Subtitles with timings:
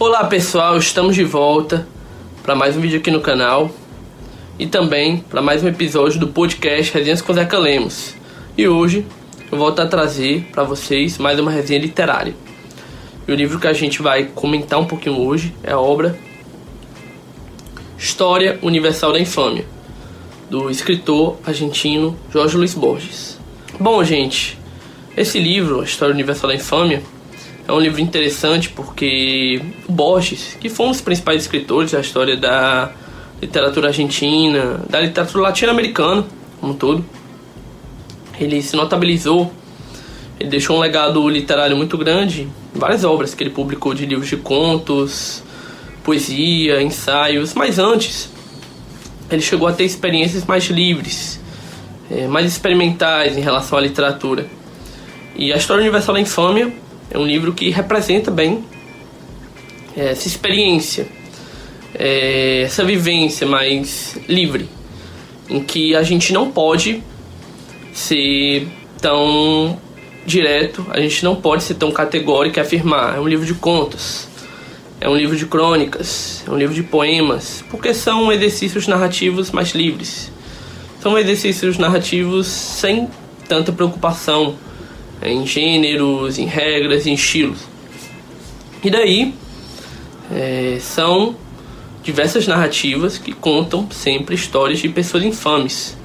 [0.00, 1.84] Olá pessoal, estamos de volta
[2.44, 3.68] para mais um vídeo aqui no canal
[4.56, 8.14] e também para mais um episódio do podcast Resenhas com Zeca Lemos.
[8.56, 9.04] E hoje
[9.50, 12.32] eu volto a trazer para vocês mais uma resenha literária.
[13.26, 16.16] E o livro que a gente vai comentar um pouquinho hoje é a obra
[17.98, 19.66] História Universal da Infâmia,
[20.48, 23.36] do escritor argentino Jorge Luiz Borges.
[23.80, 24.56] Bom, gente,
[25.16, 27.02] esse livro, História Universal da Infâmia,
[27.68, 32.90] é um livro interessante porque Borges, que foi um dos principais escritores da história da
[33.42, 36.24] literatura argentina, da literatura latino-americana
[36.58, 37.04] como um todo,
[38.40, 39.52] ele se notabilizou,
[40.40, 44.38] ele deixou um legado literário muito grande, várias obras que ele publicou de livros de
[44.38, 45.42] contos,
[46.02, 48.30] poesia, ensaios, mas antes
[49.30, 51.38] ele chegou a ter experiências mais livres,
[52.10, 54.46] eh, mais experimentais em relação à literatura.
[55.36, 56.72] E a História Universal da Infâmia
[57.10, 58.64] é um livro que representa bem
[59.96, 61.08] é, essa experiência,
[61.94, 64.68] é, essa vivência mais livre,
[65.48, 67.02] em que a gente não pode
[67.92, 68.68] ser
[69.00, 69.78] tão
[70.26, 73.16] direto, a gente não pode ser tão categórico e afirmar.
[73.16, 74.28] É um livro de contos,
[75.00, 79.70] é um livro de crônicas, é um livro de poemas, porque são exercícios narrativos mais
[79.70, 80.30] livres.
[81.00, 83.08] São exercícios narrativos sem
[83.48, 84.56] tanta preocupação
[85.22, 87.58] em gêneros, em regras, em estilos.
[88.82, 89.34] E daí
[90.30, 91.34] é, são
[92.02, 95.96] diversas narrativas que contam sempre histórias de pessoas infames.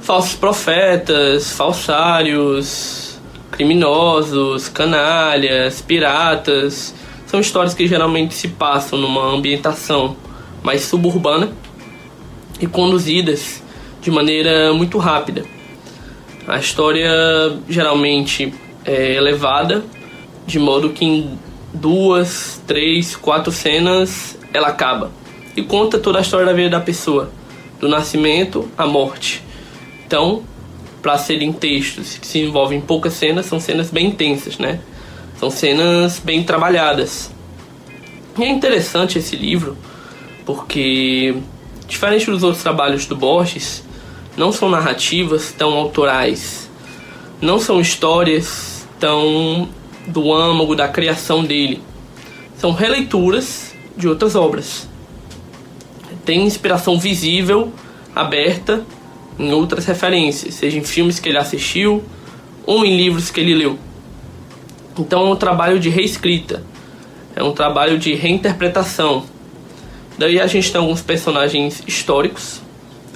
[0.00, 3.18] Falsos profetas, falsários,
[3.50, 6.94] criminosos, canalhas, piratas.
[7.26, 10.16] São histórias que geralmente se passam numa ambientação
[10.62, 11.50] mais suburbana
[12.60, 13.62] e conduzidas
[14.00, 15.55] de maneira muito rápida
[16.46, 17.10] a história
[17.68, 19.84] geralmente é elevada,
[20.46, 21.38] de modo que em
[21.74, 25.10] duas, três, quatro cenas ela acaba.
[25.56, 27.30] E conta toda a história da vida da pessoa,
[27.80, 29.42] do nascimento à morte.
[30.06, 30.44] Então,
[31.02, 34.80] para serem textos que se envolvem em poucas cenas, são cenas bem intensas, né?
[35.38, 37.32] São cenas bem trabalhadas.
[38.38, 39.76] E é interessante esse livro,
[40.44, 41.36] porque,
[41.88, 43.85] diferente dos outros trabalhos do Borges,
[44.36, 46.70] não são narrativas tão autorais,
[47.40, 49.68] não são histórias tão
[50.06, 51.82] do âmago da criação dele.
[52.56, 54.88] São releituras de outras obras.
[56.24, 57.72] Tem inspiração visível,
[58.14, 58.84] aberta
[59.38, 62.02] em outras referências, seja em filmes que ele assistiu
[62.64, 63.78] ou em livros que ele leu.
[64.98, 66.64] Então é um trabalho de reescrita,
[67.34, 69.24] é um trabalho de reinterpretação.
[70.18, 72.62] Daí a gente tem alguns personagens históricos,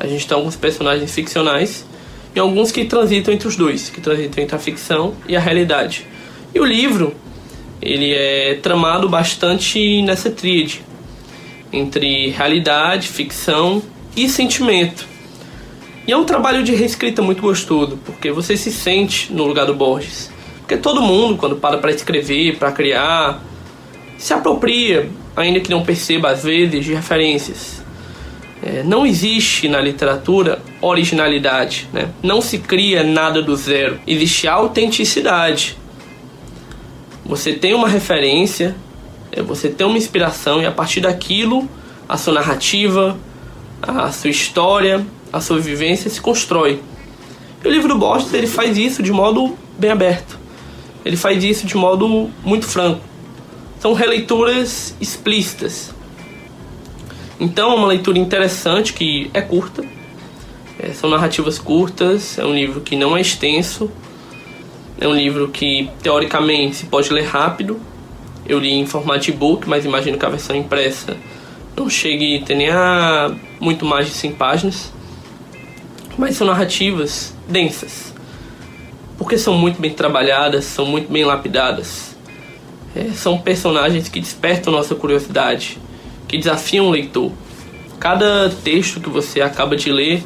[0.00, 1.84] a gente tem alguns personagens ficcionais
[2.34, 6.06] e alguns que transitam entre os dois, que transitam entre a ficção e a realidade.
[6.54, 7.14] E o livro,
[7.82, 10.82] ele é tramado bastante nessa tríade
[11.72, 13.82] entre realidade, ficção
[14.16, 15.06] e sentimento.
[16.06, 19.74] E é um trabalho de reescrita muito gostoso, porque você se sente no lugar do
[19.74, 20.32] Borges.
[20.58, 23.40] Porque todo mundo, quando para para escrever, para criar,
[24.18, 27.79] se apropria, ainda que não perceba às vezes, de referências
[28.70, 32.10] é, não existe na literatura originalidade, né?
[32.22, 35.76] não se cria nada do zero, existe autenticidade.
[37.24, 38.76] Você tem uma referência,
[39.32, 41.68] é, você tem uma inspiração e a partir daquilo
[42.08, 43.18] a sua narrativa,
[43.82, 46.80] a sua história, a sua vivência se constrói.
[47.64, 50.38] E o livro do Borges ele faz isso de modo bem aberto.
[51.04, 53.00] Ele faz isso de modo muito franco.
[53.80, 55.92] São releituras explícitas.
[57.40, 59.82] Então é uma leitura interessante que é curta,
[60.78, 63.90] é, são narrativas curtas, é um livro que não é extenso,
[65.00, 67.80] é um livro que teoricamente se pode ler rápido.
[68.46, 71.16] Eu li em formato e-book, mas imagino que a versão impressa
[71.74, 74.92] não chegue a ter nem a muito mais de 100 páginas.
[76.18, 78.12] Mas são narrativas densas,
[79.16, 82.14] porque são muito bem trabalhadas, são muito bem lapidadas.
[82.94, 85.78] É, são personagens que despertam nossa curiosidade
[86.30, 87.32] que desafiam o leitor.
[87.98, 90.22] Cada texto que você acaba de ler,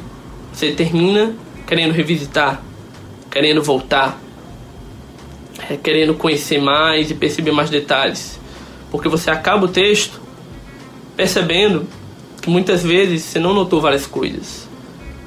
[0.53, 1.33] você termina
[1.65, 2.61] querendo revisitar,
[3.31, 4.21] querendo voltar,
[5.67, 8.39] é, querendo conhecer mais e perceber mais detalhes.
[8.91, 10.21] Porque você acaba o texto
[11.17, 11.87] percebendo
[12.39, 14.69] que muitas vezes você não notou várias coisas,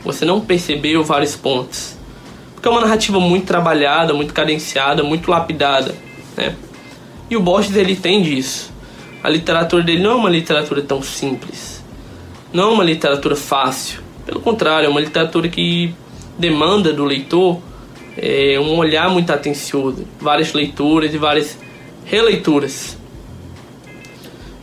[0.05, 1.97] você não percebeu vários pontos.
[2.55, 5.93] Porque é uma narrativa muito trabalhada, muito cadenciada, muito lapidada,
[6.37, 6.55] né?
[7.29, 8.78] E o Borges ele tem disso
[9.23, 11.83] a literatura dele não é uma literatura tão simples.
[12.53, 14.01] Não é uma literatura fácil.
[14.25, 15.95] Pelo contrário, é uma literatura que
[16.39, 17.61] demanda do leitor
[18.17, 21.57] é, um olhar muito atencioso, várias leituras e várias
[22.05, 22.99] releituras.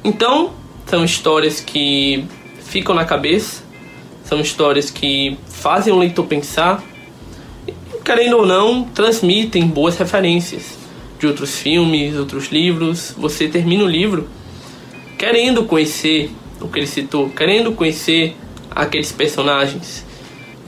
[0.04, 0.52] Então,
[0.86, 2.26] são histórias que
[2.60, 3.64] ficam na cabeça,
[4.24, 6.84] são histórias que fazem o leitor pensar,
[7.68, 7.74] e,
[8.04, 10.78] querendo ou não, transmitem boas referências
[11.18, 13.16] de outros filmes, outros livros.
[13.18, 14.28] Você termina o livro
[15.18, 16.32] querendo conhecer
[16.62, 18.36] o que ele citou, querendo conhecer
[18.72, 20.06] aqueles personagens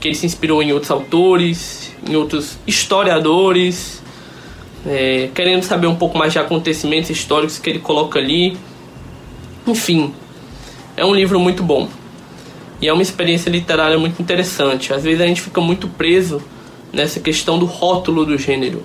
[0.00, 4.02] que ele se inspirou em outros autores, em outros historiadores,
[4.86, 8.56] é, querendo saber um pouco mais de acontecimentos históricos que ele coloca ali.
[9.66, 10.14] Enfim,
[10.96, 11.88] é um livro muito bom.
[12.80, 14.92] E é uma experiência literária muito interessante.
[14.92, 16.40] Às vezes a gente fica muito preso
[16.92, 18.82] nessa questão do rótulo do gênero.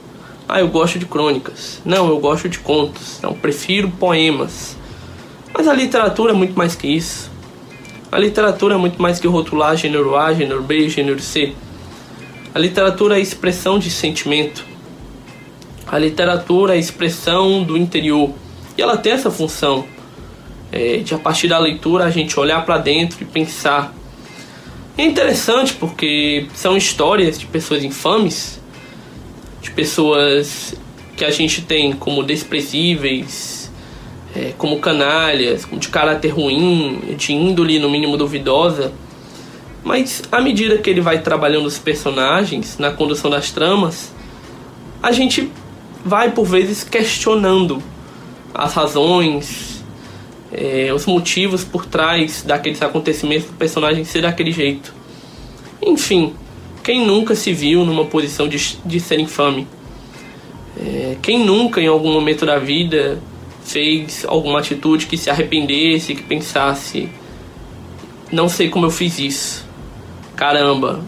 [0.49, 1.79] Ah, eu gosto de crônicas.
[1.85, 3.19] Não, eu gosto de contos.
[3.21, 4.75] Não, prefiro poemas.
[5.53, 7.31] Mas a literatura é muito mais que isso.
[8.11, 11.53] A literatura é muito mais que rotular gênero A, gênero B, gênero C.
[12.53, 14.65] A literatura é a expressão de sentimento.
[15.87, 18.33] A literatura é a expressão do interior.
[18.77, 19.85] E ela tem essa função
[20.71, 23.93] é, de, a partir da leitura, a gente olhar para dentro e pensar.
[24.97, 28.59] É interessante porque são histórias de pessoas infames,
[29.61, 30.75] de pessoas
[31.15, 33.62] que a gente tem como desprezíveis,
[34.35, 38.91] é, como canalhas, de caráter ruim, de índole no mínimo duvidosa.
[39.83, 44.13] Mas à medida que ele vai trabalhando os personagens, na condução das tramas,
[45.01, 45.51] a gente
[46.05, 47.81] vai por vezes questionando
[48.53, 49.83] as razões,
[50.51, 54.93] é, os motivos por trás daqueles acontecimentos do personagem ser daquele jeito.
[55.81, 56.33] Enfim,
[56.83, 59.67] quem nunca se viu numa posição de, de ser infame?
[60.79, 63.19] É, quem nunca, em algum momento da vida,
[63.63, 67.09] fez alguma atitude que se arrependesse, que pensasse:
[68.31, 69.65] não sei como eu fiz isso.
[70.35, 71.01] Caramba,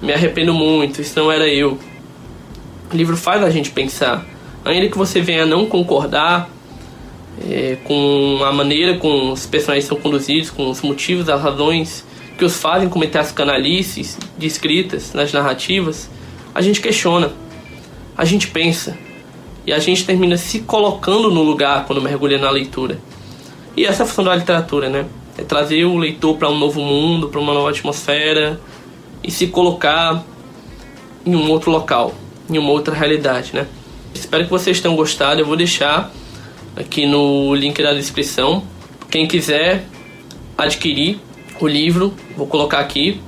[0.00, 1.78] me arrependo muito, isso não era eu.
[2.92, 4.24] O livro faz a gente pensar.
[4.64, 6.48] Ainda que você venha não concordar
[7.50, 12.04] é, com a maneira como os personagens são conduzidos, com os motivos, as razões
[12.38, 16.10] que os fazem cometer as canalices descritas nas narrativas,
[16.54, 17.32] a gente questiona,
[18.16, 18.96] a gente pensa
[19.66, 22.98] e a gente termina se colocando no lugar quando mergulha na leitura.
[23.76, 25.06] E essa é a função da literatura, né?
[25.36, 28.60] É trazer o leitor para um novo mundo, para uma nova atmosfera
[29.22, 30.24] e se colocar
[31.26, 32.14] em um outro local,
[32.48, 33.66] em uma outra realidade, né?
[34.14, 35.40] Espero que vocês tenham gostado.
[35.40, 36.12] Eu vou deixar
[36.76, 38.62] aqui no link da descrição.
[39.10, 39.86] Quem quiser
[40.56, 41.18] adquirir
[41.60, 43.20] o livro, vou colocar aqui.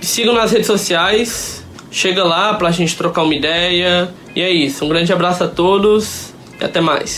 [0.00, 4.12] Sigam nas redes sociais, chega lá pra gente trocar uma ideia.
[4.34, 4.84] E é isso.
[4.84, 7.10] Um grande abraço a todos e até mais.